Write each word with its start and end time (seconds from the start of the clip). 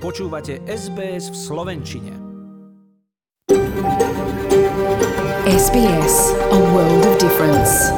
Počúvate 0.00 0.64
SBS 0.64 1.28
v 1.28 1.36
Slovenčine. 1.36 2.16
SBS, 5.44 6.32
a 6.48 6.58
world 6.72 7.04
of 7.04 7.20
difference. 7.20 7.92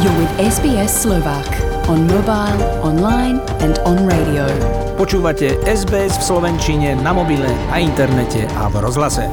You're 0.00 0.16
with 0.16 0.32
SBS 0.40 1.04
Slovak 1.04 1.44
on 1.92 2.08
mobile, 2.08 2.56
online 2.80 3.44
and 3.60 3.76
on 3.84 4.00
radio. 4.08 4.48
Počúvate 4.96 5.60
SBS 5.68 6.16
v 6.16 6.24
Slovenčine 6.32 6.96
na 7.04 7.12
mobile, 7.12 7.52
na 7.68 7.76
internete 7.76 8.48
a 8.56 8.72
v 8.72 8.80
rozhlase. 8.80 9.28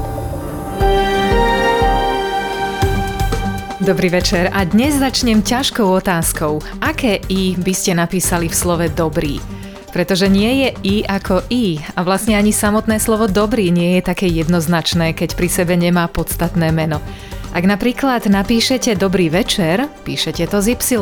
Dobrý 3.80 4.12
večer 4.12 4.52
a 4.52 4.68
dnes 4.68 5.00
začnem 5.00 5.40
ťažkou 5.40 5.88
otázkou. 5.88 6.60
Aké 6.84 7.24
i 7.32 7.56
by 7.56 7.72
ste 7.72 7.96
napísali 7.96 8.52
v 8.52 8.56
slove 8.60 8.84
dobrý? 8.92 9.59
Pretože 9.90 10.30
nie 10.30 10.66
je 10.66 10.70
i 10.86 10.96
ako 11.02 11.46
i 11.50 11.82
a 11.98 12.06
vlastne 12.06 12.38
ani 12.38 12.54
samotné 12.54 13.02
slovo 13.02 13.26
dobrý 13.26 13.74
nie 13.74 13.98
je 13.98 14.02
také 14.06 14.30
jednoznačné, 14.30 15.18
keď 15.18 15.34
pri 15.34 15.50
sebe 15.50 15.74
nemá 15.74 16.06
podstatné 16.06 16.70
meno. 16.70 17.02
Ak 17.50 17.66
napríklad 17.66 18.30
napíšete 18.30 18.94
dobrý 18.94 19.34
večer, 19.34 19.90
píšete 20.06 20.46
to 20.46 20.62
s 20.62 20.70
y. 20.70 20.98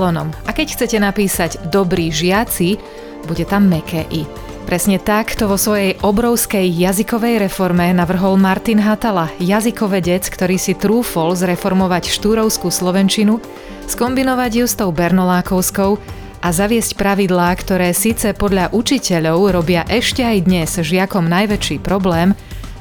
A 0.48 0.50
keď 0.56 0.68
chcete 0.80 0.98
napísať 1.04 1.60
dobrý 1.68 2.08
žiaci, 2.08 2.80
bude 3.28 3.44
tam 3.44 3.68
meké 3.68 4.08
i. 4.08 4.24
Presne 4.68 5.00
takto 5.00 5.48
vo 5.48 5.56
svojej 5.56 5.96
obrovskej 6.04 6.68
jazykovej 6.68 7.40
reforme 7.48 7.88
navrhol 7.96 8.36
Martin 8.36 8.84
Hatala, 8.84 9.32
jazykovedec, 9.40 10.28
ktorý 10.28 10.60
si 10.60 10.76
trúfol 10.76 11.40
zreformovať 11.40 12.12
štúrovskú 12.12 12.68
slovenčinu, 12.68 13.40
skombinovať 13.88 14.52
ju 14.60 14.66
s 14.68 14.76
tou 14.76 14.92
bernolákovskou 14.92 16.00
a 16.42 16.54
zaviesť 16.54 16.98
pravidlá, 16.98 17.54
ktoré 17.58 17.94
síce 17.94 18.34
podľa 18.34 18.74
učiteľov 18.74 19.52
robia 19.54 19.84
ešte 19.90 20.22
aj 20.26 20.38
dnes 20.46 20.70
žiakom 20.78 21.26
najväčší 21.26 21.82
problém, 21.82 22.38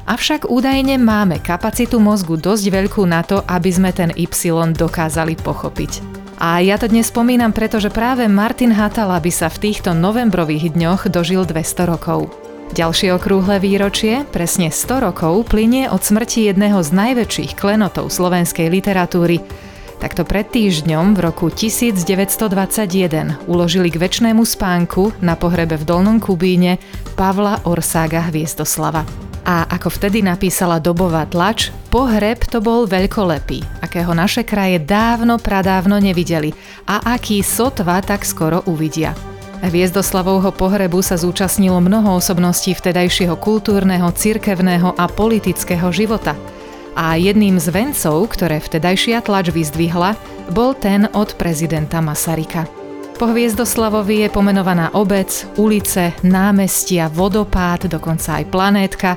avšak 0.07 0.47
údajne 0.47 0.97
máme 1.01 1.43
kapacitu 1.43 1.97
mozgu 1.97 2.37
dosť 2.37 2.65
veľkú 2.69 3.03
na 3.05 3.25
to, 3.25 3.41
aby 3.45 3.69
sme 3.69 3.91
ten 3.91 4.13
Y 4.15 4.27
dokázali 4.73 5.35
pochopiť. 5.41 6.17
A 6.37 6.61
ja 6.61 6.77
to 6.77 6.85
dnes 6.85 7.09
spomínam, 7.09 7.49
pretože 7.49 7.89
práve 7.89 8.29
Martin 8.29 8.69
Hatala 8.69 9.17
by 9.17 9.31
sa 9.33 9.49
v 9.49 9.69
týchto 9.69 9.97
novembrových 9.97 10.77
dňoch 10.77 11.09
dožil 11.09 11.41
200 11.49 11.89
rokov. 11.89 12.29
Ďalšie 12.77 13.15
okrúhle 13.15 13.63
výročie, 13.63 14.27
presne 14.29 14.69
100 14.69 15.01
rokov, 15.01 15.47
plinie 15.49 15.87
od 15.87 16.03
smrti 16.03 16.51
jedného 16.51 16.83
z 16.83 16.93
najväčších 16.93 17.55
klenotov 17.55 18.11
slovenskej 18.11 18.67
literatúry. 18.67 19.39
Takto 19.97 20.29
pred 20.29 20.45
týždňom 20.45 21.17
v 21.17 21.19
roku 21.25 21.49
1921 21.49 23.49
uložili 23.49 23.89
k 23.89 23.97
väčšnému 23.97 24.45
spánku 24.45 25.09
na 25.25 25.33
pohrebe 25.33 25.73
v 25.73 25.89
Dolnom 25.89 26.21
Kubíne 26.21 26.77
Pavla 27.17 27.65
Orsága 27.65 28.29
Hviezdoslava. 28.29 29.01
A 29.41 29.65
ako 29.65 29.89
vtedy 29.89 30.21
napísala 30.21 30.77
dobová 30.77 31.25
tlač, 31.25 31.73
pohreb 31.89 32.45
to 32.45 32.61
bol 32.61 32.85
veľkolepý, 32.85 33.65
akého 33.81 34.13
naše 34.13 34.45
kraje 34.45 34.77
dávno 34.77 35.41
pradávno 35.41 35.97
nevideli 35.97 36.53
a 36.85 37.17
aký 37.17 37.41
sotva 37.41 37.97
tak 38.05 38.21
skoro 38.21 38.61
uvidia. 38.69 39.17
Hviezdoslavovho 39.65 40.53
pohrebu 40.53 41.01
sa 41.01 41.17
zúčastnilo 41.17 41.81
mnoho 41.81 42.21
osobností 42.21 42.77
vtedajšieho 42.77 43.33
kultúrneho, 43.41 44.13
cirkevného 44.13 44.93
a 44.93 45.09
politického 45.09 45.89
života. 45.89 46.37
A 46.97 47.13
jedným 47.13 47.61
z 47.61 47.69
vencov, 47.69 48.33
ktoré 48.33 48.57
vtedajšia 48.57 49.21
tlač 49.21 49.53
vyzdvihla, 49.53 50.17
bol 50.49 50.73
ten 50.73 51.05
od 51.13 51.37
prezidenta 51.37 52.01
Masarika. 52.01 52.65
Po 53.21 53.29
Hviezdoslavovi 53.29 54.25
je 54.25 54.29
pomenovaná 54.33 54.97
obec, 54.97 55.29
ulice, 55.61 56.17
námestia, 56.25 57.05
vodopád, 57.09 57.85
dokonca 57.85 58.41
aj 58.41 58.45
planétka. 58.49 59.13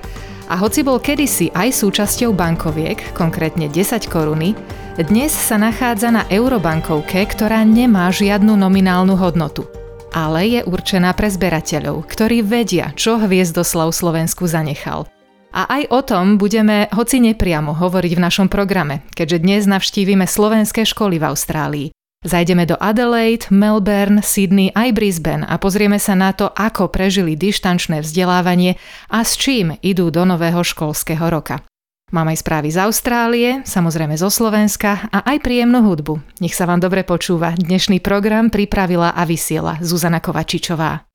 A 0.53 0.60
hoci 0.60 0.84
bol 0.84 1.00
kedysi 1.00 1.49
aj 1.56 1.81
súčasťou 1.81 2.37
bankoviek, 2.37 3.16
konkrétne 3.16 3.72
10 3.72 4.12
koruny, 4.12 4.53
dnes 5.00 5.33
sa 5.33 5.56
nachádza 5.56 6.12
na 6.12 6.28
eurobankovke, 6.28 7.25
ktorá 7.25 7.65
nemá 7.65 8.12
žiadnu 8.12 8.53
nominálnu 8.60 9.16
hodnotu. 9.16 9.65
Ale 10.12 10.44
je 10.44 10.60
určená 10.66 11.16
pre 11.16 11.33
zberateľov, 11.33 12.04
ktorí 12.04 12.44
vedia, 12.44 12.93
čo 12.93 13.16
Hviezdoslav 13.16 13.94
Slovensku 13.97 14.44
zanechal. 14.44 15.09
A 15.50 15.66
aj 15.66 15.83
o 15.91 16.00
tom 16.06 16.38
budeme, 16.38 16.87
hoci 16.94 17.19
nepriamo, 17.19 17.75
hovoriť 17.75 18.12
v 18.15 18.22
našom 18.22 18.47
programe, 18.47 19.03
keďže 19.19 19.43
dnes 19.43 19.62
navštívime 19.66 20.27
slovenské 20.27 20.87
školy 20.87 21.19
v 21.19 21.27
Austrálii. 21.27 21.87
Zajdeme 22.21 22.69
do 22.69 22.77
Adelaide, 22.77 23.49
Melbourne, 23.49 24.21
Sydney 24.21 24.71
aj 24.77 24.93
Brisbane 24.93 25.43
a 25.49 25.56
pozrieme 25.56 25.97
sa 25.97 26.12
na 26.12 26.37
to, 26.37 26.53
ako 26.53 26.93
prežili 26.93 27.33
dištančné 27.33 28.05
vzdelávanie 28.05 28.77
a 29.09 29.25
s 29.25 29.41
čím 29.41 29.81
idú 29.81 30.12
do 30.12 30.28
nového 30.28 30.60
školského 30.60 31.33
roka. 31.33 31.65
Mám 32.12 32.28
aj 32.34 32.43
správy 32.43 32.69
z 32.75 32.78
Austrálie, 32.84 33.50
samozrejme 33.65 34.19
zo 34.19 34.28
Slovenska 34.28 35.09
a 35.15 35.22
aj 35.25 35.47
príjemnú 35.47 35.81
hudbu. 35.87 36.43
Nech 36.43 36.59
sa 36.59 36.66
vám 36.69 36.83
dobre 36.83 37.06
počúva. 37.06 37.55
Dnešný 37.56 38.03
program 38.03 38.50
pripravila 38.53 39.15
a 39.15 39.22
vysiela 39.25 39.78
Zuzana 39.81 40.19
Kovačičová. 40.19 41.06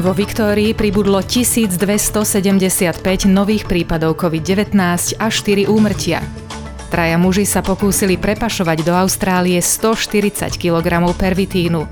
Vo 0.00 0.16
Viktórii 0.16 0.72
pribudlo 0.72 1.20
1275 1.20 1.76
nových 3.28 3.68
prípadov 3.68 4.16
COVID-19 4.16 4.72
a 5.20 5.28
4 5.28 5.68
úmrtia. 5.68 6.24
Traja 6.88 7.20
muži 7.20 7.44
sa 7.44 7.60
pokúsili 7.60 8.16
prepašovať 8.16 8.80
do 8.80 8.96
Austrálie 8.96 9.60
140 9.60 10.56
kg 10.56 11.04
pervitínu. 11.12 11.84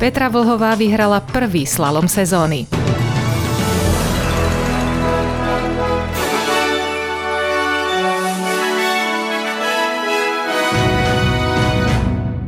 Petra 0.00 0.32
Vlhová 0.32 0.80
vyhrala 0.80 1.20
prvý 1.20 1.68
slalom 1.68 2.08
sezóny. 2.08 2.85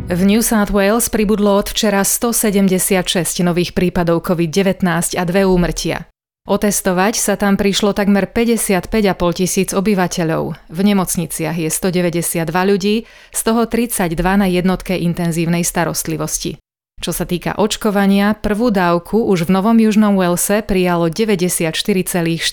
V 0.08 0.24
New 0.24 0.40
South 0.40 0.72
Wales 0.72 1.12
pribudlo 1.12 1.60
od 1.60 1.68
včera 1.68 2.00
176 2.00 3.44
nových 3.44 3.76
prípadov 3.76 4.24
COVID-19 4.24 4.80
a 5.12 5.22
dve 5.28 5.44
úmrtia. 5.44 6.08
Otestovať 6.48 7.20
sa 7.20 7.36
tam 7.36 7.60
prišlo 7.60 7.92
takmer 7.92 8.24
55,5 8.24 8.88
tisíc 9.36 9.76
obyvateľov. 9.76 10.56
V 10.72 10.80
nemocniciach 10.80 11.60
je 11.60 11.68
192 11.68 12.40
ľudí, 12.48 13.04
z 13.36 13.40
toho 13.44 13.68
32 13.68 14.16
na 14.16 14.48
jednotke 14.48 14.96
intenzívnej 14.96 15.60
starostlivosti. 15.60 16.56
Čo 17.04 17.12
sa 17.12 17.28
týka 17.28 17.60
očkovania, 17.60 18.32
prvú 18.32 18.72
dávku 18.72 19.28
už 19.28 19.44
v 19.44 19.60
Novom 19.60 19.76
Južnom 19.76 20.16
Walese 20.16 20.64
prijalo 20.64 21.12
94,4% 21.12 22.48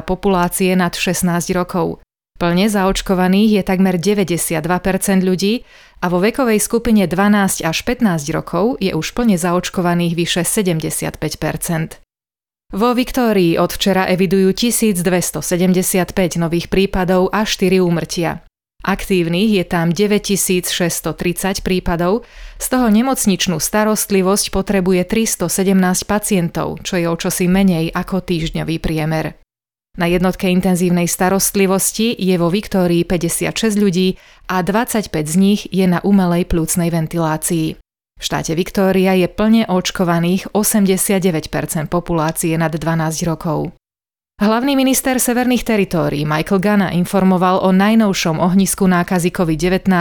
populácie 0.00 0.72
nad 0.80 0.96
16 0.96 1.28
rokov. 1.52 2.00
Plne 2.40 2.66
zaočkovaných 2.66 3.50
je 3.58 3.62
takmer 3.62 4.02
92% 4.02 5.22
ľudí 5.22 5.62
a 6.02 6.10
vo 6.10 6.18
vekovej 6.18 6.58
skupine 6.58 7.06
12 7.06 7.62
až 7.62 7.78
15 7.86 8.34
rokov 8.34 8.82
je 8.82 8.90
už 8.90 9.14
plne 9.14 9.38
zaočkovaných 9.38 10.18
vyše 10.18 10.42
75% 10.42 12.02
Vo 12.72 12.96
Viktórii 12.96 13.60
od 13.60 13.68
včera 13.68 14.08
evidujú 14.08 14.56
1275 14.56 15.44
nových 16.40 16.72
prípadov 16.72 17.28
a 17.28 17.44
4 17.44 17.84
úmrtia. 17.84 18.40
Aktívnych 18.82 19.62
je 19.62 19.64
tam 19.68 19.92
9630 19.94 21.62
prípadov, 21.62 22.26
z 22.58 22.66
toho 22.66 22.90
nemocničnú 22.90 23.62
starostlivosť 23.62 24.50
potrebuje 24.50 25.04
317 25.06 26.08
pacientov, 26.08 26.82
čo 26.82 26.98
je 26.98 27.06
o 27.06 27.14
čosi 27.14 27.46
menej 27.46 27.94
ako 27.94 28.24
týždňový 28.24 28.82
priemer. 28.82 29.41
Na 29.92 30.08
jednotke 30.08 30.48
intenzívnej 30.48 31.04
starostlivosti 31.04 32.16
je 32.16 32.32
vo 32.40 32.48
Viktórii 32.48 33.04
56 33.04 33.76
ľudí 33.76 34.16
a 34.48 34.64
25 34.64 35.12
z 35.12 35.34
nich 35.36 35.60
je 35.68 35.84
na 35.84 36.00
umelej 36.00 36.48
plúcnej 36.48 36.88
ventilácii. 36.88 37.76
V 38.16 38.22
štáte 38.24 38.56
Viktória 38.56 39.12
je 39.12 39.28
plne 39.28 39.68
očkovaných 39.68 40.48
89% 40.56 41.92
populácie 41.92 42.56
nad 42.56 42.72
12 42.72 43.28
rokov. 43.28 43.76
Hlavný 44.40 44.80
minister 44.80 45.20
severných 45.20 45.68
teritórií 45.68 46.24
Michael 46.24 46.64
Gana 46.64 46.88
informoval 46.96 47.60
o 47.60 47.68
najnovšom 47.68 48.40
ohnisku 48.40 48.88
nákazy 48.88 49.28
COVID-19 49.28 49.92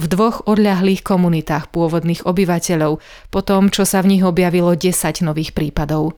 v 0.00 0.04
dvoch 0.08 0.48
odľahlých 0.48 1.04
komunitách 1.04 1.68
pôvodných 1.76 2.24
obyvateľov, 2.24 3.04
po 3.28 3.40
tom, 3.44 3.68
čo 3.68 3.84
sa 3.84 4.00
v 4.00 4.16
nich 4.16 4.24
objavilo 4.24 4.72
10 4.72 4.96
nových 5.20 5.52
prípadov. 5.52 6.16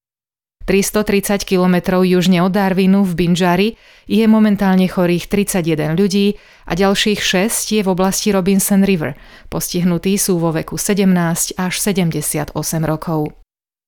330 0.68 1.48
km 1.48 2.04
južne 2.04 2.44
od 2.44 2.52
Darwinu 2.52 3.00
v 3.00 3.12
Binjari 3.16 3.68
je 4.04 4.20
momentálne 4.28 4.84
chorých 4.84 5.24
31 5.24 5.96
ľudí 5.96 6.36
a 6.68 6.76
ďalších 6.76 7.24
6 7.24 7.72
je 7.72 7.80
v 7.80 7.88
oblasti 7.88 8.28
Robinson 8.28 8.84
River. 8.84 9.16
Postihnutí 9.48 10.20
sú 10.20 10.36
vo 10.36 10.52
veku 10.52 10.76
17 10.76 11.56
až 11.56 11.74
78 11.80 12.52
rokov. 12.84 13.32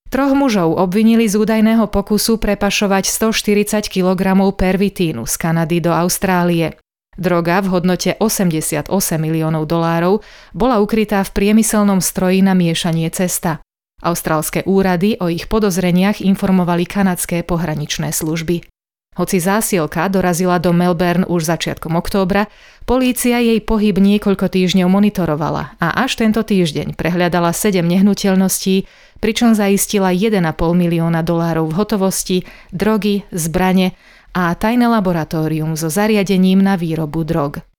Troch 0.08 0.32
mužov 0.32 0.74
obvinili 0.80 1.28
z 1.28 1.36
údajného 1.36 1.86
pokusu 1.92 2.40
prepašovať 2.40 3.12
140 3.12 3.86
kg 3.92 4.40
pervitínu 4.56 5.28
z 5.28 5.34
Kanady 5.36 5.84
do 5.84 5.92
Austrálie. 5.92 6.80
Droga 7.20 7.60
v 7.60 7.76
hodnote 7.76 8.16
88 8.16 8.88
miliónov 9.20 9.68
dolárov 9.68 10.24
bola 10.56 10.80
ukrytá 10.80 11.20
v 11.28 11.30
priemyselnom 11.36 12.00
stroji 12.00 12.40
na 12.40 12.56
miešanie 12.56 13.12
cesta. 13.12 13.60
Austrálske 14.00 14.64
úrady 14.64 15.20
o 15.20 15.28
ich 15.28 15.46
podozreniach 15.46 16.24
informovali 16.24 16.88
kanadské 16.88 17.44
pohraničné 17.44 18.12
služby. 18.16 18.64
Hoci 19.20 19.42
zásielka 19.42 20.08
dorazila 20.08 20.62
do 20.62 20.72
Melbourne 20.72 21.26
už 21.26 21.44
začiatkom 21.44 21.98
októbra, 21.98 22.46
polícia 22.86 23.42
jej 23.42 23.60
pohyb 23.60 23.98
niekoľko 23.98 24.48
týždňov 24.48 24.88
monitorovala 24.88 25.76
a 25.82 26.06
až 26.06 26.22
tento 26.22 26.40
týždeň 26.40 26.94
prehľadala 26.94 27.50
7 27.52 27.82
nehnuteľností, 27.84 28.86
pričom 29.18 29.52
zaistila 29.52 30.14
1,5 30.14 30.40
milióna 30.72 31.20
dolárov 31.20 31.68
v 31.68 31.76
hotovosti, 31.76 32.38
drogy, 32.70 33.26
zbrane 33.34 33.98
a 34.30 34.54
tajné 34.54 34.86
laboratórium 34.86 35.74
so 35.74 35.90
zariadením 35.90 36.62
na 36.62 36.78
výrobu 36.78 37.26
drog. 37.26 37.69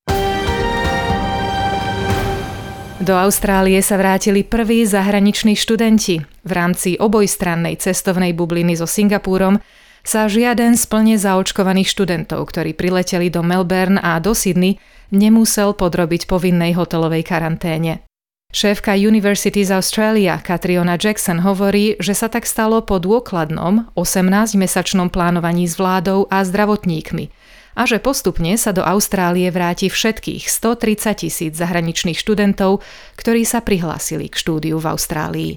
Do 3.01 3.17
Austrálie 3.17 3.81
sa 3.81 3.97
vrátili 3.97 4.45
prví 4.45 4.85
zahraniční 4.85 5.57
študenti. 5.57 6.21
V 6.45 6.51
rámci 6.53 7.01
obojstrannej 7.01 7.81
cestovnej 7.81 8.29
bubliny 8.37 8.77
so 8.77 8.85
Singapúrom 8.85 9.57
sa 10.05 10.29
žiaden 10.29 10.77
z 10.77 10.85
plne 10.85 11.17
zaočkovaných 11.17 11.89
študentov, 11.89 12.45
ktorí 12.53 12.77
prileteli 12.77 13.33
do 13.33 13.41
Melbourne 13.41 13.97
a 13.97 14.21
do 14.21 14.37
Sydney, 14.37 14.77
nemusel 15.09 15.73
podrobiť 15.73 16.29
povinnej 16.29 16.77
hotelovej 16.77 17.25
karanténe. 17.25 18.05
Šéfka 18.53 18.93
University 18.93 19.65
z 19.65 19.73
Australia 19.73 20.37
Catriona 20.37 20.93
Jackson 20.93 21.41
hovorí, 21.41 21.97
že 21.97 22.13
sa 22.13 22.29
tak 22.29 22.45
stalo 22.45 22.85
po 22.85 23.01
dôkladnom 23.01 23.89
18-mesačnom 23.97 25.09
plánovaní 25.09 25.65
s 25.65 25.73
vládou 25.73 26.29
a 26.29 26.45
zdravotníkmi 26.45 27.33
a 27.75 27.87
že 27.87 28.03
postupne 28.03 28.55
sa 28.59 28.75
do 28.75 28.83
Austrálie 28.83 29.47
vráti 29.51 29.87
všetkých 29.87 30.47
130 30.47 31.23
tisíc 31.27 31.53
zahraničných 31.55 32.19
študentov, 32.19 32.83
ktorí 33.15 33.47
sa 33.47 33.63
prihlásili 33.63 34.27
k 34.27 34.35
štúdiu 34.35 34.77
v 34.77 34.89
Austrálii. 34.91 35.53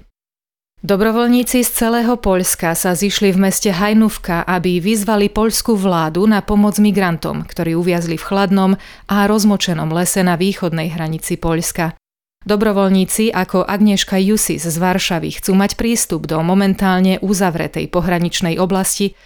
Dobrovoľníci 0.85 1.65
z 1.65 1.71
celého 1.73 2.21
Poľska 2.21 2.77
sa 2.77 2.93
zišli 2.93 3.33
v 3.33 3.49
meste 3.49 3.73
Hajnúvka, 3.73 4.45
aby 4.45 4.85
vyzvali 4.85 5.33
poľskú 5.33 5.81
vládu 5.81 6.29
na 6.29 6.45
pomoc 6.45 6.77
migrantom, 6.77 7.49
ktorí 7.49 7.73
uviazli 7.73 8.21
v 8.21 8.27
chladnom 8.29 8.77
a 9.09 9.17
rozmočenom 9.25 9.89
lese 9.89 10.21
na 10.21 10.37
východnej 10.37 10.93
hranici 10.93 11.41
Poľska. 11.41 11.97
Dobrovoľníci 12.45 13.33
ako 13.33 13.65
Agnieszka 13.65 14.21
Jusis 14.21 14.69
z 14.69 14.77
Varšavy 14.77 15.41
chcú 15.41 15.57
mať 15.57 15.81
prístup 15.81 16.29
do 16.29 16.37
momentálne 16.45 17.17
uzavretej 17.25 17.89
pohraničnej 17.89 18.61
oblasti, 18.61 19.17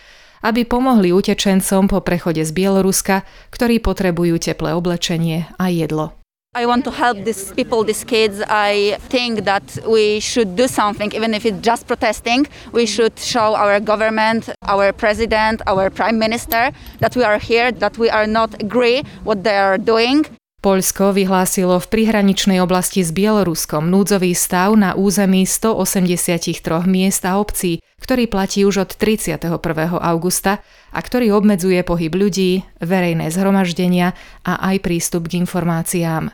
aby 0.42 0.64
pomohli 0.64 1.10
utečencom 1.14 1.88
po 1.90 1.98
prechode 2.02 2.44
z 2.44 2.50
Bieloruska, 2.52 3.26
ktorí 3.50 3.82
potrebujú 3.82 4.38
teplé 4.38 4.74
oblečenie 4.74 5.50
a 5.58 5.70
jedlo. 5.70 6.18
I 6.56 6.66
want 6.66 6.84
to 6.84 6.90
help 6.90 7.22
these 7.24 7.52
people, 7.52 7.84
these 7.84 8.02
kids. 8.04 8.40
I 8.48 8.96
think 9.12 9.44
that 9.44 9.78
we 9.86 10.18
should 10.18 10.56
do 10.56 10.66
something, 10.66 11.12
even 11.14 11.34
if 11.34 11.44
it's 11.44 11.60
just 11.60 11.86
protesting. 11.86 12.48
We 12.72 12.86
should 12.86 13.20
show 13.20 13.54
our 13.54 13.78
government, 13.80 14.48
our 14.64 14.92
president, 14.96 15.60
our 15.68 15.90
prime 15.90 16.18
minister 16.18 16.72
that 16.98 17.14
we 17.14 17.22
are 17.22 17.38
here, 17.38 17.70
that 17.70 17.98
we 17.98 18.08
are 18.08 18.26
not 18.26 18.58
agree 18.62 19.04
what 19.22 19.44
they 19.44 19.60
are 19.60 19.76
doing. 19.76 20.24
Poľsko 20.58 21.14
vyhlásilo 21.14 21.78
v 21.78 21.86
prihraničnej 21.86 22.58
oblasti 22.58 23.06
s 23.06 23.14
Bieloruskom 23.14 23.86
núdzový 23.86 24.34
stav 24.34 24.74
na 24.74 24.98
území 24.98 25.46
183 25.46 26.58
miest 26.90 27.22
a 27.22 27.38
obcí, 27.38 27.78
ktorý 27.98 28.30
platí 28.30 28.62
už 28.64 28.88
od 28.88 28.90
31. 28.94 29.50
augusta 29.98 30.62
a 30.94 30.98
ktorý 31.02 31.34
obmedzuje 31.34 31.82
pohyb 31.82 32.14
ľudí, 32.14 32.64
verejné 32.78 33.28
zhromaždenia 33.34 34.14
a 34.46 34.52
aj 34.72 34.76
prístup 34.82 35.28
k 35.28 35.42
informáciám. 35.42 36.32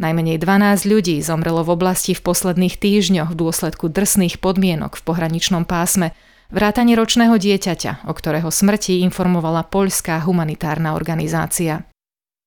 Najmenej 0.00 0.40
12 0.40 0.88
ľudí 0.88 1.20
zomrelo 1.20 1.60
v 1.68 1.76
oblasti 1.76 2.16
v 2.16 2.24
posledných 2.24 2.80
týždňoch 2.80 3.36
v 3.36 3.38
dôsledku 3.38 3.92
drsných 3.92 4.40
podmienok 4.40 4.96
v 4.96 5.04
pohraničnom 5.04 5.68
pásme, 5.68 6.16
vrátane 6.48 6.96
ročného 6.96 7.36
dieťaťa, 7.36 8.08
o 8.08 8.12
ktorého 8.16 8.48
smrti 8.48 9.04
informovala 9.04 9.68
poľská 9.68 10.16
humanitárna 10.24 10.96
organizácia. 10.96 11.91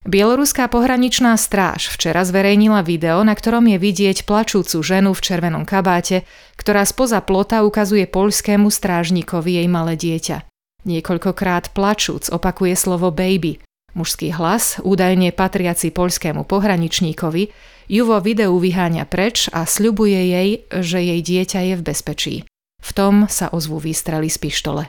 Bieloruská 0.05 0.69
pohraničná 0.69 1.33
stráž 1.33 1.89
včera 1.89 2.21
zverejnila 2.21 2.85
video, 2.85 3.25
na 3.25 3.33
ktorom 3.33 3.65
je 3.73 3.81
vidieť 3.81 4.29
plačúcu 4.29 4.77
ženu 4.85 5.17
v 5.17 5.23
červenom 5.25 5.65
kabáte, 5.65 6.29
ktorá 6.61 6.85
spoza 6.85 7.25
plota 7.25 7.65
ukazuje 7.65 8.05
poľskému 8.05 8.69
strážnikovi 8.69 9.57
jej 9.57 9.65
malé 9.65 9.97
dieťa. 9.97 10.45
Niekoľkokrát 10.85 11.73
plačúc 11.73 12.29
opakuje 12.29 12.77
slovo 12.77 13.09
baby, 13.09 13.57
Mužský 13.95 14.35
hlas, 14.35 14.77
údajne 14.83 15.31
patriaci 15.31 15.89
poľskému 15.89 16.43
pohraničníkovi, 16.45 17.43
ju 17.87 18.03
vo 18.03 18.19
videu 18.19 18.51
vyháňa 18.51 19.07
preč 19.07 19.47
a 19.55 19.63
sľubuje 19.63 20.19
jej, 20.19 20.49
že 20.69 20.99
jej 21.01 21.21
dieťa 21.23 21.59
je 21.71 21.75
v 21.79 21.81
bezpečí. 21.81 22.35
V 22.77 22.89
tom 22.93 23.25
sa 23.31 23.49
ozvú 23.49 23.81
výstrely 23.81 24.29
z 24.29 24.37
pištole. 24.37 24.83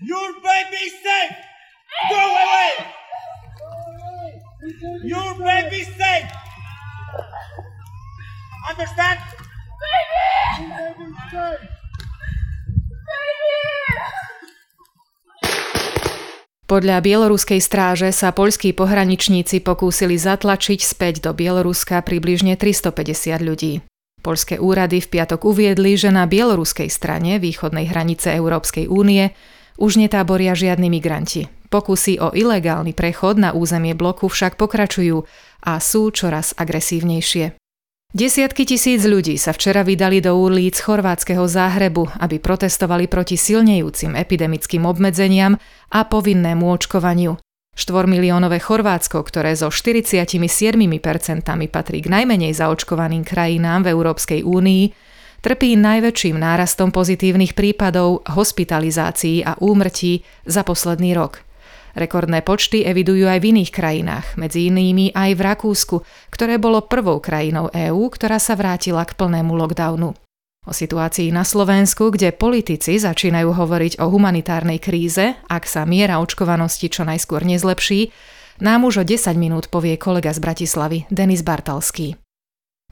Your 0.00 0.30
baby's 0.42 0.96
safe! 1.04 1.49
Go 2.10 2.16
away! 2.16 2.70
Your 5.04 5.34
baby's 5.38 5.90
safe! 5.96 6.30
Understand? 8.70 9.18
Baby! 9.82 10.24
Your 10.70 10.94
baby's 10.94 11.18
safe! 11.30 11.80
Podľa 16.70 17.02
bieloruskej 17.02 17.58
stráže 17.58 18.14
sa 18.14 18.30
poľskí 18.30 18.70
pohraničníci 18.78 19.58
pokúsili 19.58 20.14
zatlačiť 20.14 20.78
späť 20.78 21.18
do 21.18 21.34
Bieloruska 21.34 21.98
približne 21.98 22.54
350 22.54 23.42
ľudí. 23.42 23.82
Polské 24.22 24.54
úrady 24.62 25.02
v 25.02 25.18
piatok 25.18 25.50
uviedli, 25.50 25.98
že 25.98 26.14
na 26.14 26.30
bieloruskej 26.30 26.86
strane 26.86 27.42
východnej 27.42 27.90
hranice 27.90 28.30
Európskej 28.38 28.86
únie 28.86 29.34
už 29.82 29.98
netáboria 29.98 30.54
žiadni 30.54 30.86
migranti. 30.94 31.50
Pokusy 31.70 32.18
o 32.18 32.34
ilegálny 32.34 32.98
prechod 32.98 33.38
na 33.38 33.54
územie 33.54 33.94
bloku 33.94 34.26
však 34.26 34.58
pokračujú 34.58 35.22
a 35.62 35.78
sú 35.78 36.10
čoraz 36.10 36.50
agresívnejšie. 36.58 37.54
Desiatky 38.10 38.66
tisíc 38.66 39.06
ľudí 39.06 39.38
sa 39.38 39.54
včera 39.54 39.86
vydali 39.86 40.18
do 40.18 40.34
ulic 40.34 40.74
chorvátskeho 40.82 41.46
záhrebu, 41.46 42.10
aby 42.18 42.42
protestovali 42.42 43.06
proti 43.06 43.38
silnejúcim 43.38 44.18
epidemickým 44.18 44.82
obmedzeniam 44.82 45.54
a 45.94 46.00
povinnému 46.02 46.66
očkovaniu. 46.74 47.38
Štvormiliónové 47.78 48.58
Chorvátsko, 48.58 49.22
ktoré 49.22 49.54
so 49.54 49.70
47% 49.70 50.34
patrí 51.70 51.98
k 52.02 52.10
najmenej 52.10 52.50
zaočkovaným 52.50 53.22
krajinám 53.22 53.86
v 53.86 53.94
Európskej 53.94 54.42
únii, 54.42 54.84
trpí 55.38 55.78
najväčším 55.78 56.34
nárastom 56.34 56.90
pozitívnych 56.90 57.54
prípadov, 57.54 58.26
hospitalizácií 58.26 59.46
a 59.46 59.54
úmrtí 59.62 60.26
za 60.50 60.66
posledný 60.66 61.14
rok– 61.14 61.46
Rekordné 61.98 62.46
počty 62.46 62.86
evidujú 62.86 63.26
aj 63.26 63.38
v 63.42 63.48
iných 63.56 63.70
krajinách, 63.74 64.26
medzi 64.38 64.70
inými 64.70 65.14
aj 65.14 65.30
v 65.34 65.40
Rakúsku, 65.40 65.96
ktoré 66.30 66.60
bolo 66.60 66.86
prvou 66.86 67.18
krajinou 67.18 67.70
EÚ, 67.70 68.10
ktorá 68.14 68.38
sa 68.38 68.54
vrátila 68.54 69.02
k 69.06 69.16
plnému 69.18 69.54
lockdownu. 69.56 70.14
O 70.68 70.72
situácii 70.76 71.32
na 71.32 71.40
Slovensku, 71.40 72.12
kde 72.12 72.36
politici 72.36 73.00
začínajú 73.00 73.56
hovoriť 73.56 73.96
o 74.04 74.12
humanitárnej 74.12 74.76
kríze, 74.76 75.32
ak 75.48 75.64
sa 75.64 75.88
miera 75.88 76.20
očkovanosti 76.20 76.92
čo 76.92 77.08
najskôr 77.08 77.48
nezlepší, 77.48 78.12
nám 78.60 78.84
už 78.84 79.00
o 79.00 79.04
10 79.08 79.40
minút 79.40 79.72
povie 79.72 79.96
kolega 79.96 80.36
z 80.36 80.38
Bratislavy, 80.44 81.08
Denis 81.08 81.40
Bartalský. 81.40 82.20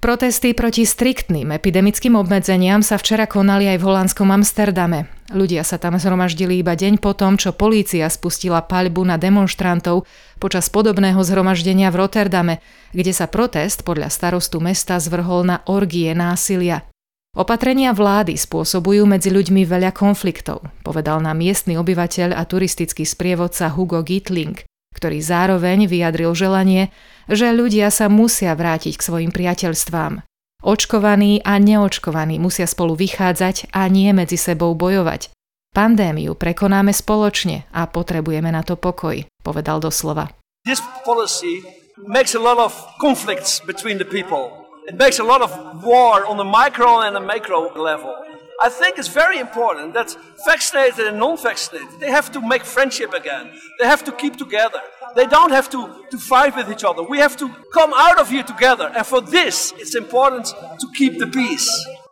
Protesty 0.01 0.55
proti 0.55 0.89
striktným 0.89 1.53
epidemickým 1.53 2.17
obmedzeniam 2.17 2.81
sa 2.81 2.97
včera 2.97 3.29
konali 3.29 3.69
aj 3.69 3.79
v 3.83 3.87
holandskom 3.91 4.31
Amsterdame. 4.33 5.18
Ľudia 5.29 5.61
sa 5.61 5.77
tam 5.77 6.01
zhromaždili 6.01 6.65
iba 6.65 6.73
deň 6.73 7.05
po 7.05 7.13
čo 7.13 7.53
polícia 7.53 8.09
spustila 8.09 8.65
paľbu 8.65 9.05
na 9.05 9.21
demonstrantov 9.21 10.09
počas 10.41 10.73
podobného 10.73 11.21
zhromaždenia 11.21 11.93
v 11.93 12.01
Rotterdame, 12.01 12.65
kde 12.97 13.13
sa 13.13 13.29
protest 13.29 13.85
podľa 13.85 14.09
starostu 14.09 14.57
mesta 14.57 14.97
zvrhol 14.97 15.45
na 15.45 15.61
orgie 15.69 16.17
násilia. 16.17 16.89
Opatrenia 17.37 17.93
vlády 17.93 18.41
spôsobujú 18.41 19.05
medzi 19.05 19.29
ľuďmi 19.29 19.69
veľa 19.69 19.93
konfliktov, 19.93 20.65
povedal 20.81 21.21
nám 21.21 21.45
miestny 21.45 21.77
obyvateľ 21.77 22.33
a 22.33 22.49
turistický 22.49 23.05
sprievodca 23.05 23.69
Hugo 23.69 24.01
Gitling 24.01 24.65
ktorý 24.99 25.23
zároveň 25.23 25.87
vyjadril 25.87 26.35
želanie, 26.35 26.91
že 27.31 27.55
ľudia 27.55 27.95
sa 27.95 28.11
musia 28.11 28.51
vrátiť 28.59 28.99
k 28.99 29.07
svojim 29.07 29.31
priateľstvám. 29.31 30.27
Očkovaní 30.59 31.39
a 31.47 31.63
neočkovaní 31.63 32.43
musia 32.43 32.67
spolu 32.67 32.99
vychádzať 32.99 33.71
a 33.71 33.87
nie 33.87 34.11
medzi 34.11 34.35
sebou 34.35 34.75
bojovať. 34.75 35.31
Pandémiu 35.71 36.35
prekonáme 36.35 36.91
spoločne 36.91 37.71
a 37.71 37.87
potrebujeme 37.87 38.51
na 38.51 38.67
to 38.67 38.75
pokoj, 38.75 39.23
povedal 39.47 39.79
doslova. 39.79 40.35
This 40.67 40.83
policy 41.07 41.63
makes 42.03 42.35
a 42.35 42.43
lot 42.43 42.59
of 42.59 42.75
conflicts 42.99 43.63
between 43.63 44.03
the 44.03 44.09
people. 44.09 44.67
It 44.91 44.99
makes 44.99 45.23
a 45.23 45.27
lot 45.27 45.47
of 45.47 45.55
war 45.87 46.27
on 46.27 46.43
the 46.43 46.49
micro 46.49 47.07
and 47.07 47.15
the 47.15 47.23
macro 47.23 47.71
level. 47.79 48.11
I 48.59 48.67
think 48.67 48.99
it's 48.99 49.07
very 49.07 49.39
important 49.39 49.95
that 49.95 50.19
vaccinated 50.43 51.07
and 51.07 51.23
non-vaccinated, 51.23 52.03
they 52.03 52.11
have 52.11 52.35
to 52.35 52.43
make 52.43 52.67
friendship 52.67 53.15
again. 53.15 53.55
They 53.79 53.87
have 53.87 54.03
to 54.03 54.13
keep 54.13 54.35
together. 54.35 54.83
They 55.17 55.27
don't 55.27 55.53
have 55.53 55.69
to, 55.71 55.89
to 56.11 56.19
fight 56.19 56.57
with 56.57 56.69
each 56.71 56.85
other. 56.85 57.03
We 57.03 57.19
have 57.19 57.37
to 57.39 57.49
come 57.73 57.93
out 57.97 58.21
of 58.21 58.29
here 58.29 58.45
together. 58.45 58.93
And 58.97 59.07
for 59.07 59.21
this, 59.21 59.73
it's 59.79 59.95
important 59.95 60.47
to 60.81 60.87
keep 60.97 61.19
the 61.19 61.27
peace. 61.27 61.69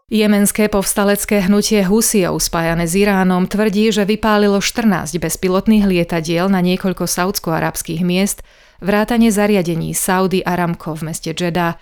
Jemenské 0.07 0.71
povstalecké 0.71 1.51
hnutie 1.51 1.83
Husijov 1.83 2.39
spájane 2.39 2.87
s 2.87 2.95
Iránom 2.95 3.51
tvrdí, 3.51 3.91
že 3.91 4.07
vypálilo 4.07 4.63
14 4.63 5.19
bezpilotných 5.19 5.83
lietadiel 5.83 6.47
na 6.47 6.63
niekoľko 6.63 7.11
saudsko-arabských 7.11 8.07
miest, 8.07 8.47
vrátane 8.79 9.35
zariadení 9.35 9.99
Saudi 9.99 10.47
Aramco 10.47 10.95
v 10.95 11.11
meste 11.11 11.35
Jeddah. 11.35 11.75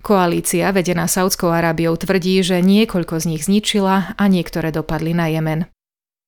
Koalícia 0.00 0.72
vedená 0.72 1.04
Saudskou 1.04 1.52
Arábiou 1.52 2.00
tvrdí, 2.00 2.40
že 2.40 2.64
niekoľko 2.64 3.20
z 3.20 3.24
nich 3.36 3.44
zničila 3.44 4.16
a 4.16 4.24
niektoré 4.24 4.72
dopadli 4.72 5.12
na 5.12 5.28
Jemen. 5.28 5.68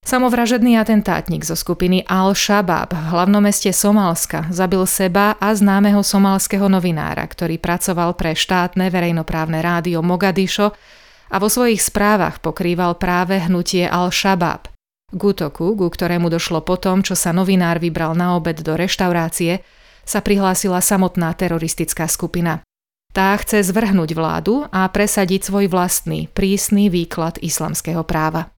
Samovražedný 0.08 0.80
atentátnik 0.80 1.44
zo 1.44 1.52
skupiny 1.52 2.00
Al-Shabaab 2.08 2.96
v 2.96 3.06
hlavnom 3.12 3.44
meste 3.44 3.68
Somálska 3.76 4.48
zabil 4.48 4.80
seba 4.88 5.36
a 5.36 5.52
známeho 5.52 6.00
somálskeho 6.00 6.64
novinára, 6.64 7.28
ktorý 7.28 7.60
pracoval 7.60 8.16
pre 8.16 8.32
štátne 8.32 8.88
verejnoprávne 8.88 9.60
rádio 9.60 10.00
Mogadišo 10.00 10.72
a 11.28 11.36
vo 11.36 11.52
svojich 11.52 11.84
správach 11.84 12.40
pokrýval 12.40 12.96
práve 12.96 13.36
hnutie 13.36 13.84
Al-Shabaab. 13.84 14.72
K 15.12 15.20
útoku, 15.20 15.76
ku 15.76 15.86
ktorému 15.92 16.32
došlo 16.32 16.64
potom, 16.64 17.04
čo 17.04 17.12
sa 17.12 17.36
novinár 17.36 17.76
vybral 17.76 18.16
na 18.16 18.32
obed 18.32 18.64
do 18.64 18.80
reštaurácie, 18.80 19.60
sa 20.08 20.24
prihlásila 20.24 20.80
samotná 20.80 21.36
teroristická 21.36 22.08
skupina. 22.08 22.64
Tá 23.12 23.36
chce 23.36 23.60
zvrhnúť 23.60 24.16
vládu 24.16 24.64
a 24.72 24.88
presadiť 24.88 25.52
svoj 25.52 25.68
vlastný, 25.68 26.32
prísny 26.32 26.88
výklad 26.88 27.40
islamského 27.44 28.04
práva. 28.08 28.52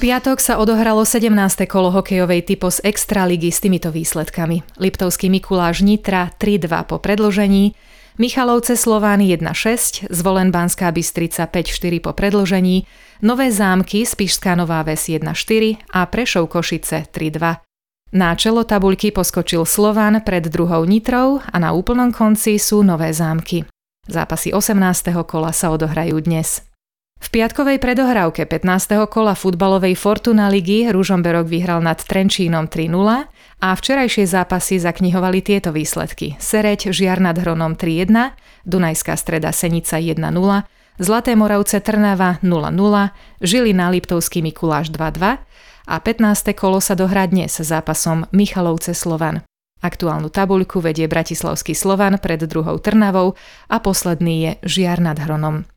Piatok 0.00 0.40
sa 0.40 0.56
odohralo 0.56 1.04
17. 1.04 1.28
kolo 1.68 1.92
hokejovej 1.92 2.48
typos 2.48 2.80
Extraligy 2.80 3.52
s 3.52 3.60
týmito 3.60 3.92
výsledkami. 3.92 4.80
Liptovský 4.80 5.28
Mikuláš 5.28 5.84
Nitra 5.84 6.32
3-2 6.40 6.88
po 6.88 6.96
predložení, 6.96 7.76
Michalovce 8.16 8.80
Slovány 8.80 9.28
1-6, 9.36 10.08
Zvolen 10.08 10.48
Banská 10.48 10.88
Bystrica 10.88 11.44
5-4 11.44 12.00
po 12.00 12.16
predložení, 12.16 12.88
Nové 13.20 13.52
zámky 13.52 14.08
Spišská 14.08 14.56
Nová 14.56 14.80
Ves 14.88 15.12
1-4 15.12 15.92
a 15.92 16.08
Prešov 16.08 16.48
Košice 16.48 17.04
3-2. 17.12 17.60
Na 18.16 18.32
čelo 18.40 18.64
tabuľky 18.64 19.12
poskočil 19.12 19.68
Slovan 19.68 20.24
pred 20.24 20.48
druhou 20.48 20.80
Nitrou 20.88 21.44
a 21.44 21.56
na 21.60 21.76
úplnom 21.76 22.08
konci 22.08 22.56
sú 22.56 22.80
Nové 22.80 23.12
zámky. 23.12 23.68
Zápasy 24.08 24.56
18. 24.56 25.12
kola 25.28 25.52
sa 25.52 25.68
odohrajú 25.68 26.24
dnes. 26.24 26.69
V 27.20 27.28
piatkovej 27.28 27.78
predohrávke 27.84 28.48
15. 28.48 28.96
kola 29.06 29.36
futbalovej 29.36 29.92
Fortuna 29.92 30.48
ligy 30.48 30.88
Ružomberok 30.88 31.46
vyhral 31.46 31.84
nad 31.84 32.00
Trenčínom 32.00 32.66
3-0 32.66 32.96
a 33.60 33.68
včerajšie 33.76 34.24
zápasy 34.24 34.80
zaknihovali 34.80 35.44
tieto 35.44 35.68
výsledky. 35.68 36.40
Sereď 36.40 36.90
Žiar 36.90 37.20
nad 37.20 37.36
Hronom 37.36 37.76
3-1, 37.76 38.34
Dunajská 38.64 39.20
streda 39.20 39.52
Senica 39.52 40.00
1-0, 40.00 40.16
Zlaté 40.96 41.32
Moravce 41.36 41.84
Trnava 41.84 42.40
0-0, 42.40 43.12
Žilina 43.44 43.92
Liptovský 43.92 44.40
Mikuláš 44.40 44.88
2-2 44.88 45.44
a 45.86 45.96
15. 46.00 46.56
kolo 46.56 46.80
sa 46.80 46.96
dohrá 46.96 47.28
dnes 47.28 47.52
zápasom 47.52 48.32
Michalovce 48.32 48.96
Slovan. 48.96 49.44
Aktuálnu 49.84 50.32
tabuľku 50.32 50.80
vedie 50.80 51.04
Bratislavský 51.04 51.76
Slovan 51.76 52.16
pred 52.16 52.40
druhou 52.48 52.80
Trnavou 52.80 53.36
a 53.68 53.76
posledný 53.76 54.34
je 54.40 54.52
Žiar 54.64 55.04
nad 55.04 55.20
Hronom. 55.20 55.68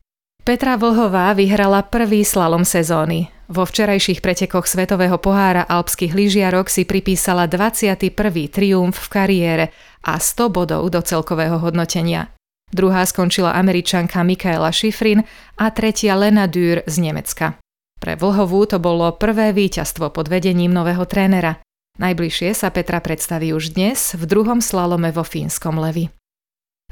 Petra 0.44 0.76
Vlhová 0.76 1.32
vyhrala 1.32 1.80
prvý 1.80 2.20
slalom 2.20 2.68
sezóny. 2.68 3.32
Vo 3.48 3.64
včerajších 3.64 4.20
pretekoch 4.20 4.68
Svetového 4.68 5.16
pohára 5.16 5.64
alpských 5.64 6.12
lyžiarok 6.12 6.68
si 6.68 6.84
pripísala 6.84 7.48
21. 7.48 8.12
triumf 8.52 8.92
v 8.92 9.08
kariére 9.08 9.66
a 10.04 10.20
100 10.20 10.52
bodov 10.52 10.84
do 10.92 11.00
celkového 11.00 11.56
hodnotenia. 11.56 12.28
Druhá 12.68 13.08
skončila 13.08 13.56
američanka 13.56 14.20
Mikaela 14.20 14.68
Schifrin 14.68 15.24
a 15.56 15.72
tretia 15.72 16.12
Lena 16.12 16.44
Dürr 16.44 16.84
z 16.84 16.96
Nemecka. 17.00 17.56
Pre 17.96 18.12
Vlhovú 18.12 18.68
to 18.68 18.76
bolo 18.76 19.16
prvé 19.16 19.56
víťazstvo 19.56 20.12
pod 20.12 20.28
vedením 20.28 20.76
nového 20.76 21.08
trénera. 21.08 21.64
Najbližšie 21.96 22.52
sa 22.52 22.68
Petra 22.68 23.00
predstaví 23.00 23.56
už 23.56 23.72
dnes 23.72 24.12
v 24.12 24.28
druhom 24.28 24.60
slalome 24.60 25.08
vo 25.08 25.24
Fínskom 25.24 25.80
levi. 25.80 26.12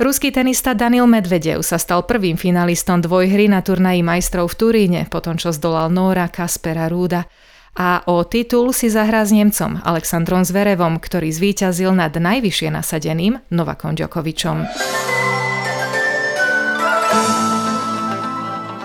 Ruský 0.00 0.32
tenista 0.32 0.72
Daniel 0.72 1.04
Medvedev 1.04 1.60
sa 1.60 1.76
stal 1.76 2.08
prvým 2.08 2.40
finalistom 2.40 3.04
dvojhry 3.04 3.44
na 3.52 3.60
turnaji 3.60 4.00
majstrov 4.00 4.48
v 4.48 4.56
Turíne, 4.56 5.00
potom 5.12 5.36
čo 5.36 5.52
zdolal 5.52 5.92
Nóra 5.92 6.32
Kaspera 6.32 6.88
Rúda. 6.88 7.28
A 7.76 8.00
o 8.08 8.24
titul 8.24 8.72
si 8.72 8.88
zahrá 8.88 9.20
s 9.20 9.36
Nemcom 9.36 9.84
Aleksandrom 9.84 10.48
Zverevom, 10.48 10.96
ktorý 10.96 11.28
zvíťazil 11.28 11.92
nad 11.92 12.16
najvyššie 12.16 12.72
nasadeným 12.72 13.36
Novakom 13.52 13.92
Djokovičom. 13.92 14.64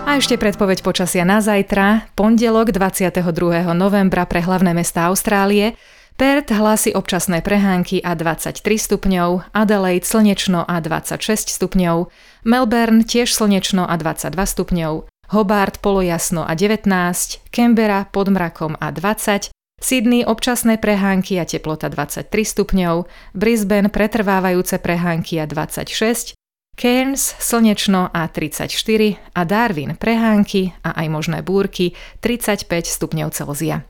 A 0.03 0.11
ešte 0.19 0.35
predpoveď 0.35 0.83
počasia 0.83 1.23
na 1.23 1.39
zajtra, 1.39 2.11
pondelok 2.19 2.75
22. 2.75 3.23
novembra 3.71 4.27
pre 4.27 4.43
hlavné 4.43 4.75
mesta 4.75 5.07
Austrálie, 5.07 5.79
Perth 6.17 6.49
hlási 6.49 6.97
občasné 6.97 7.45
prehánky 7.45 8.01
a 8.01 8.17
23 8.17 8.57
stupňov, 8.65 9.53
Adelaide 9.53 10.01
slnečno 10.01 10.65
a 10.65 10.81
26 10.81 11.21
stupňov, 11.45 12.09
Melbourne 12.41 13.05
tiež 13.05 13.29
slnečno 13.29 13.85
a 13.85 13.93
22 14.01 14.33
stupňov, 14.33 15.05
Hobart 15.29 15.77
polojasno 15.77 16.41
a 16.41 16.57
19, 16.57 16.89
Canberra 17.53 18.09
pod 18.09 18.33
mrakom 18.33 18.73
a 18.81 18.89
20, 18.89 19.53
Sydney 19.77 20.25
občasné 20.25 20.81
prehánky 20.81 21.37
a 21.37 21.45
teplota 21.45 21.85
23 21.85 22.25
stupňov, 22.33 23.05
Brisbane 23.37 23.93
pretrvávajúce 23.93 24.81
prehánky 24.81 25.37
a 25.37 25.45
26, 25.45 26.33
Cairns 26.73 27.37
slnečno 27.37 28.09
a 28.09 28.25
34 28.25 28.73
a 29.37 29.41
Darwin 29.45 29.93
prehánky 29.93 30.73
a 30.81 30.97
aj 30.97 31.07
možné 31.13 31.45
búrky 31.45 31.93
35 32.25 32.65
stupňov 32.89 33.29
Celzia. 33.37 33.85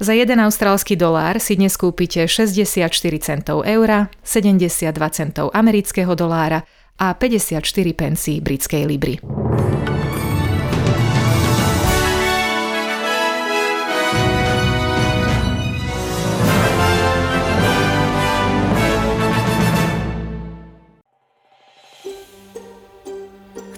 Za 0.00 0.16
jeden 0.16 0.40
austrálsky 0.40 0.96
dolár 0.96 1.36
si 1.44 1.60
dnes 1.60 1.76
kúpite 1.76 2.24
64 2.24 2.88
centov 3.20 3.68
eura, 3.68 4.08
72 4.24 4.96
centov 5.12 5.52
amerického 5.52 6.16
dolára 6.16 6.64
a 6.96 7.12
54 7.12 7.60
pencí 7.92 8.40
britskej 8.40 8.88
libry. 8.88 9.20